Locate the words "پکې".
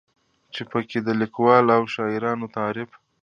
0.69-0.99